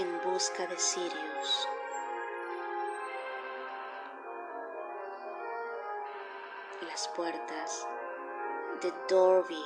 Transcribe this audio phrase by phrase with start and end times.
[0.00, 1.68] en busca de Sirius.
[6.88, 7.86] Las puertas
[8.80, 9.60] de Dorville.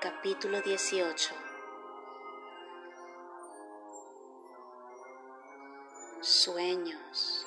[0.00, 1.34] Capítulo 18
[6.22, 7.41] Sueños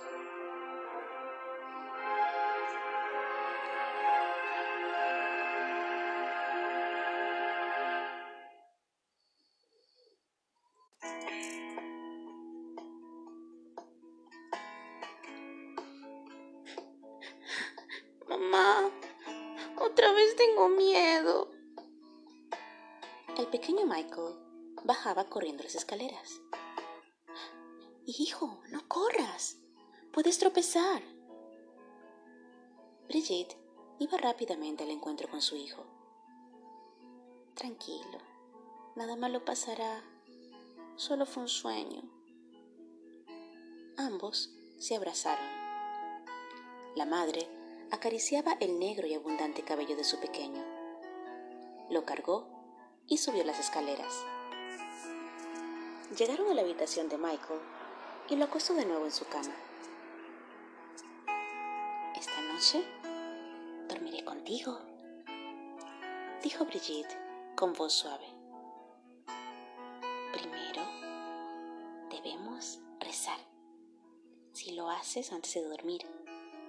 [20.45, 21.49] tengo miedo.
[23.37, 24.35] El pequeño Michael
[24.83, 26.39] bajaba corriendo las escaleras.
[28.05, 29.57] Hijo, no corras.
[30.13, 31.01] Puedes tropezar.
[33.07, 33.57] Brigitte
[33.99, 35.83] iba rápidamente al encuentro con su hijo.
[37.55, 38.19] Tranquilo,
[38.95, 40.03] nada malo pasará.
[40.95, 42.03] Solo fue un sueño.
[43.97, 45.45] Ambos se abrazaron.
[46.95, 47.54] La madre
[47.95, 50.63] acariciaba el negro y abundante cabello de su pequeño.
[51.89, 52.47] Lo cargó
[53.07, 54.13] y subió las escaleras.
[56.17, 57.59] Llegaron a la habitación de Michael
[58.29, 59.53] y lo acostó de nuevo en su cama.
[62.15, 62.83] Esta noche
[63.87, 64.79] dormiré contigo,
[66.43, 67.17] dijo Brigitte
[67.55, 68.27] con voz suave.
[70.33, 70.81] Primero
[72.09, 73.39] debemos rezar.
[74.51, 76.05] Si lo haces antes de dormir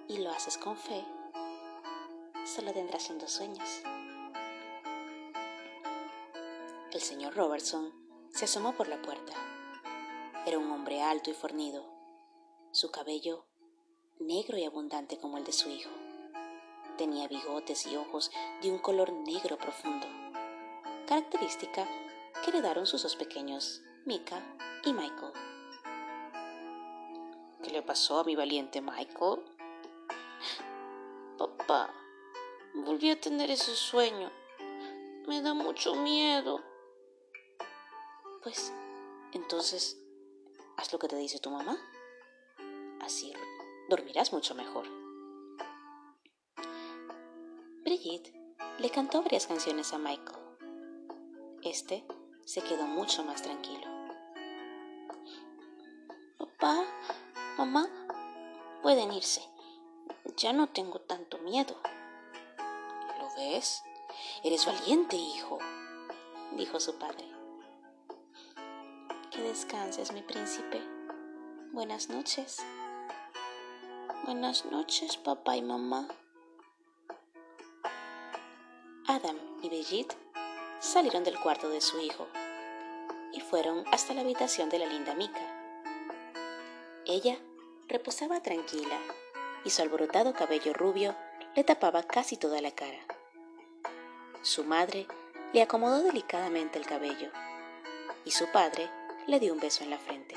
[0.07, 1.05] y lo haces con fe,
[2.47, 3.81] solo tendrás dos sueños.
[6.91, 7.93] El señor Robertson
[8.33, 9.33] se asomó por la puerta.
[10.45, 11.85] Era un hombre alto y fornido,
[12.71, 13.45] su cabello
[14.19, 15.91] negro y abundante como el de su hijo.
[16.97, 20.07] Tenía bigotes y ojos de un color negro profundo,
[21.05, 21.85] característica
[22.43, 24.41] que heredaron sus dos pequeños, Mika
[24.85, 25.33] y Michael.
[27.61, 29.41] ¿Qué le pasó a mi valiente Michael?
[31.37, 31.93] Papá,
[32.73, 34.31] volví a tener ese sueño.
[35.27, 36.61] Me da mucho miedo.
[38.43, 38.71] Pues,
[39.33, 39.97] entonces,
[40.77, 41.77] haz lo que te dice tu mamá.
[43.01, 43.33] Así
[43.89, 44.85] dormirás mucho mejor.
[47.83, 48.33] Brigitte
[48.79, 50.39] le cantó varias canciones a Michael.
[51.63, 52.05] Este
[52.45, 53.87] se quedó mucho más tranquilo.
[56.37, 56.85] Papá,
[57.57, 57.87] mamá,
[58.81, 59.41] pueden irse.
[60.37, 61.75] Ya no tengo tanto miedo.
[63.37, 63.83] ¿Lo ves?
[64.43, 65.59] Eres valiente, hijo,
[66.53, 67.23] dijo su padre.
[69.29, 70.81] Que descanses, mi príncipe.
[71.71, 72.57] Buenas noches.
[74.23, 76.07] Buenas noches, papá y mamá.
[79.07, 80.15] Adam y Brigitte
[80.79, 82.27] salieron del cuarto de su hijo
[83.33, 85.41] y fueron hasta la habitación de la linda Mica.
[87.05, 87.37] Ella
[87.87, 88.97] reposaba tranquila
[89.63, 91.15] y su alborotado cabello rubio
[91.55, 93.16] le tapaba casi toda la cara.
[94.47, 95.07] Su madre
[95.51, 97.29] le acomodó delicadamente el cabello
[98.23, 98.89] y su padre
[99.27, 100.35] le dio un beso en la frente.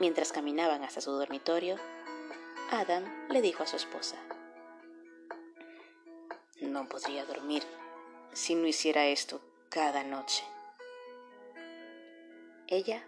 [0.00, 1.76] Mientras caminaban hasta su dormitorio,
[2.70, 4.16] Adam le dijo a su esposa,
[6.62, 7.62] No podría dormir
[8.32, 10.44] si no hiciera esto cada noche.
[12.66, 13.06] Ella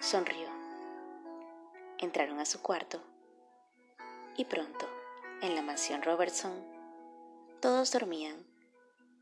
[0.00, 0.48] sonrió.
[1.98, 3.00] Entraron a su cuarto
[4.36, 4.88] y pronto,
[5.40, 6.75] en la mansión Robertson,
[7.60, 8.46] todos dormían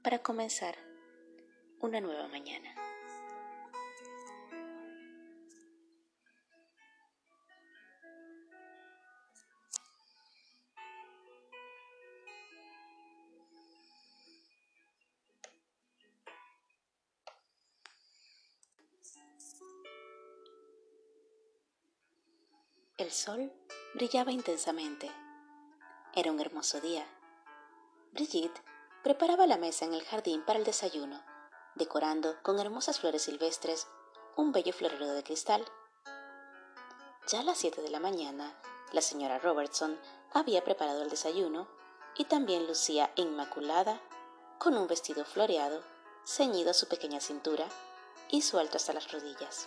[0.03, 0.77] para comenzar
[1.81, 2.75] una nueva mañana.
[22.97, 23.53] El sol
[23.94, 25.11] brillaba intensamente.
[26.14, 27.05] Era un hermoso día.
[28.14, 28.62] Brigitte
[29.02, 31.20] preparaba la mesa en el jardín para el desayuno,
[31.75, 33.88] decorando con hermosas flores silvestres
[34.37, 35.64] un bello florero de cristal.
[37.26, 38.55] Ya a las siete de la mañana,
[38.93, 39.99] la señora Robertson
[40.32, 41.66] había preparado el desayuno
[42.16, 44.00] y también lucía inmaculada
[44.60, 45.82] con un vestido floreado
[46.25, 47.67] ceñido a su pequeña cintura
[48.31, 49.67] y suelto hasta las rodillas.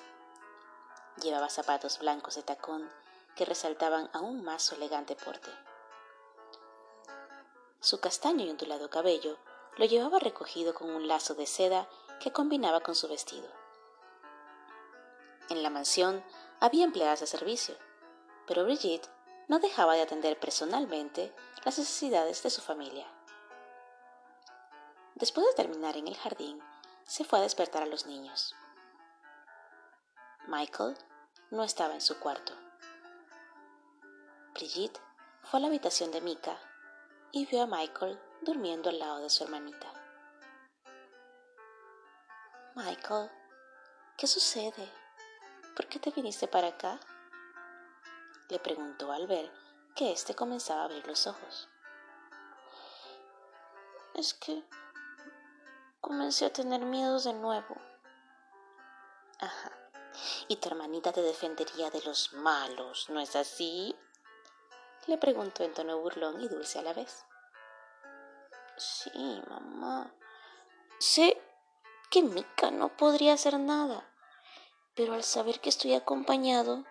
[1.22, 2.90] Llevaba zapatos blancos de tacón
[3.36, 5.52] que resaltaban aún más su elegante porte.
[7.88, 9.38] Su castaño y ondulado cabello
[9.78, 11.88] lo llevaba recogido con un lazo de seda
[12.20, 13.48] que combinaba con su vestido.
[15.50, 16.22] En la mansión
[16.60, 17.78] había empleadas de servicio,
[18.46, 19.08] pero Brigitte
[19.48, 23.08] no dejaba de atender personalmente las necesidades de su familia.
[25.16, 26.62] Después de terminar en el jardín,
[27.06, 28.54] se fue a despertar a los niños.
[30.46, 30.98] Michael
[31.52, 32.52] no estaba en su cuarto.
[34.56, 35.00] Brigitte
[35.44, 36.60] fue a la habitación de Mika
[37.32, 39.92] y vio a Michael durmiendo al lado de su hermanita.
[42.76, 43.30] Michael,
[44.18, 44.92] ¿qué sucede?
[45.76, 47.00] ¿Por qué te viniste para acá?
[48.50, 49.52] le preguntó al ver
[49.96, 51.68] que éste comenzaba a abrir los ojos.
[54.14, 54.64] Es que
[56.00, 57.76] comencé a tener miedo de nuevo.
[59.40, 59.72] Ajá.
[60.48, 63.97] Y tu hermanita te defendería de los malos, ¿no es así?
[65.08, 67.26] Le preguntó en tono burlón y dulce a la vez.
[68.78, 70.14] Sí, mamá.
[71.00, 71.42] Sé
[72.12, 74.06] que Mika no podría hacer nada,
[74.96, 76.84] pero al saber que estoy acompañado,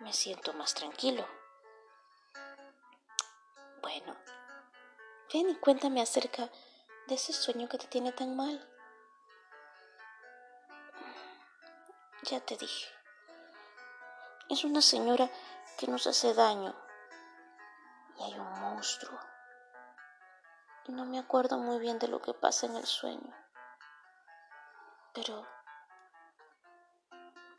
[0.00, 1.26] me siento más tranquilo.
[3.80, 4.14] Bueno,
[5.32, 6.50] ven y cuéntame acerca
[7.06, 8.68] de ese sueño que te tiene tan mal.
[12.24, 12.88] Ya te dije.
[14.50, 15.30] Es una señora
[15.78, 16.74] que nos hace daño.
[18.38, 19.18] Un monstruo.
[20.86, 23.34] Y no me acuerdo muy bien de lo que pasa en el sueño.
[25.14, 25.46] Pero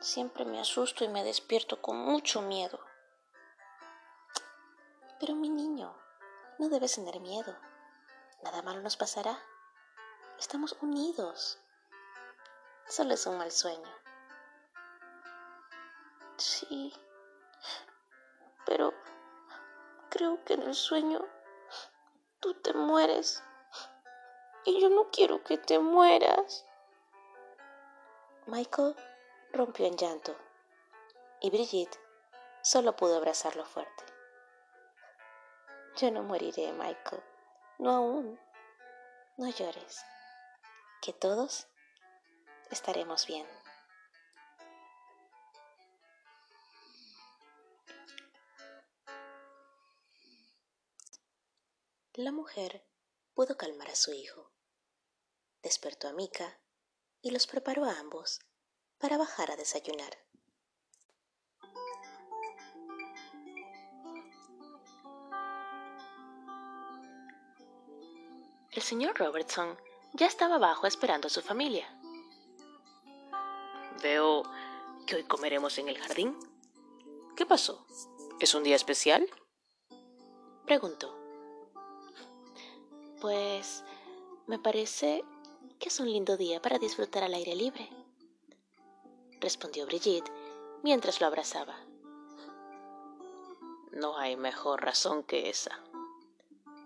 [0.00, 2.80] siempre me asusto y me despierto con mucho miedo.
[5.20, 5.94] Pero mi niño,
[6.58, 7.56] no debes tener miedo.
[8.42, 9.38] Nada malo nos pasará.
[10.38, 11.60] Estamos unidos.
[12.88, 13.88] Solo es un mal sueño.
[16.36, 16.92] Sí,
[18.66, 18.92] pero
[20.12, 21.26] creo que en el sueño
[22.40, 23.42] tú te mueres.
[24.64, 26.66] Y yo no quiero que te mueras.
[28.46, 28.94] Michael
[29.52, 30.36] rompió en llanto
[31.40, 31.98] y Brigitte
[32.60, 34.04] solo pudo abrazarlo fuerte.
[35.96, 37.22] Yo no moriré, Michael.
[37.78, 38.40] No aún.
[39.38, 40.04] No llores.
[41.00, 41.66] Que todos
[42.70, 43.46] estaremos bien.
[52.16, 52.86] La mujer
[53.32, 54.52] pudo calmar a su hijo.
[55.62, 56.60] Despertó a Mika
[57.22, 58.40] y los preparó a ambos
[58.98, 60.18] para bajar a desayunar.
[68.72, 69.78] El señor Robertson
[70.12, 71.98] ya estaba abajo esperando a su familia.
[74.02, 74.42] Veo
[75.06, 76.38] que hoy comeremos en el jardín.
[77.36, 77.86] ¿Qué pasó?
[78.38, 79.26] ¿Es un día especial?
[80.66, 81.21] Preguntó.
[83.22, 83.84] Pues
[84.48, 85.24] me parece
[85.78, 87.88] que es un lindo día para disfrutar al aire libre,
[89.38, 90.28] respondió Brigitte
[90.82, 91.76] mientras lo abrazaba.
[93.92, 95.78] No hay mejor razón que esa,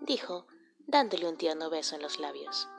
[0.01, 0.45] dijo,
[0.85, 2.69] dándole un tierno beso en los labios.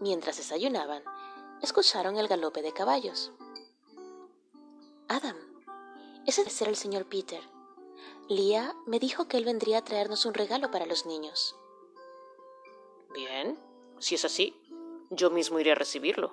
[0.00, 1.02] Mientras desayunaban,
[1.60, 3.30] escucharon el galope de caballos.
[5.06, 5.36] Adam,
[6.26, 7.42] ese debe ser el señor Peter,
[8.30, 11.56] Lía me dijo que él vendría a traernos un regalo para los niños.
[13.12, 13.58] Bien,
[13.98, 14.56] si es así,
[15.10, 16.32] yo mismo iré a recibirlo.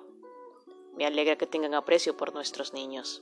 [0.94, 3.20] Me alegra que tengan aprecio por nuestros niños.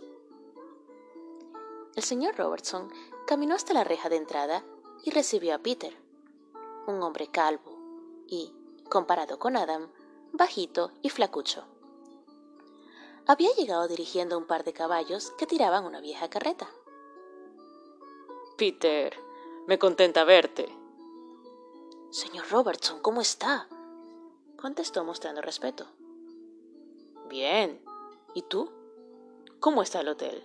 [1.94, 2.92] El señor Robertson
[3.26, 4.62] caminó hasta la reja de entrada
[5.02, 5.96] y recibió a Peter,
[6.86, 7.78] un hombre calvo
[8.26, 8.52] y,
[8.90, 9.90] comparado con Adam,
[10.32, 11.64] bajito y flacucho.
[13.26, 16.68] Había llegado dirigiendo un par de caballos que tiraban una vieja carreta.
[18.56, 19.14] Peter,
[19.66, 20.66] me contenta verte.
[22.10, 23.68] Señor Robertson, ¿cómo está?
[24.56, 25.86] contestó mostrando respeto.
[27.28, 27.78] Bien.
[28.34, 28.72] ¿Y tú?
[29.60, 30.42] ¿Cómo está el hotel?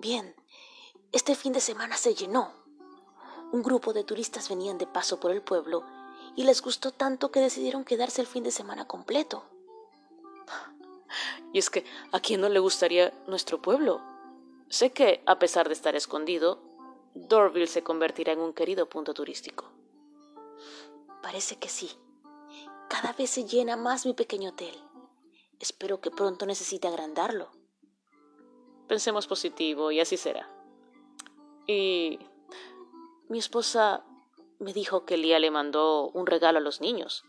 [0.00, 0.34] Bien.
[1.12, 2.50] Este fin de semana se llenó.
[3.52, 5.84] Un grupo de turistas venían de paso por el pueblo
[6.34, 9.44] y les gustó tanto que decidieron quedarse el fin de semana completo.
[11.52, 14.15] Y es que, ¿a quién no le gustaría nuestro pueblo?
[14.68, 16.60] Sé que, a pesar de estar escondido,
[17.14, 19.70] Dorville se convertirá en un querido punto turístico.
[21.22, 21.90] Parece que sí.
[22.88, 24.74] Cada vez se llena más mi pequeño hotel.
[25.60, 27.50] Espero que pronto necesite agrandarlo.
[28.88, 30.48] Pensemos positivo y así será.
[31.66, 32.18] Y
[33.28, 34.04] mi esposa
[34.58, 37.24] me dijo que Lía le mandó un regalo a los niños.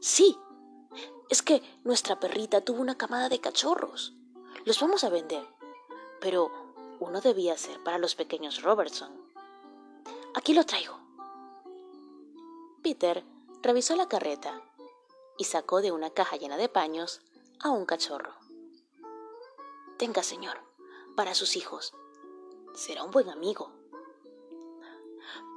[0.00, 0.36] Sí,
[1.28, 4.14] es que nuestra perrita tuvo una camada de cachorros.
[4.64, 5.59] Los vamos a vender
[6.20, 6.50] pero
[7.00, 9.10] uno debía ser para los pequeños Robertson.
[10.34, 10.98] Aquí lo traigo.
[12.82, 13.24] Peter
[13.62, 14.60] revisó la carreta
[15.38, 17.20] y sacó de una caja llena de paños
[17.58, 18.34] a un cachorro.
[19.98, 20.58] Tenga, señor,
[21.16, 21.92] para sus hijos.
[22.74, 23.72] Será un buen amigo.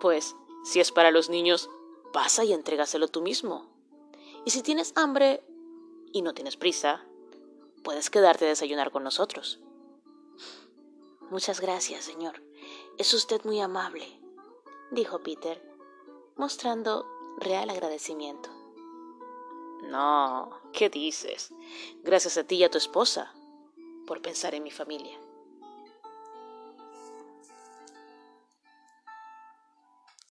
[0.01, 1.69] Pues Si es para los niños,
[2.13, 3.65] pasa y entrégaselo tú mismo.
[4.45, 5.43] Y si tienes hambre
[6.13, 7.05] y no tienes prisa,
[7.83, 9.59] puedes quedarte a desayunar con nosotros.
[11.29, 12.41] Muchas gracias, señor.
[12.97, 14.05] Es usted muy amable,
[14.91, 15.61] dijo Peter,
[16.35, 17.05] mostrando
[17.37, 18.49] real agradecimiento.
[19.83, 21.53] No, ¿qué dices?
[22.03, 23.33] Gracias a ti y a tu esposa
[24.07, 25.19] por pensar en mi familia.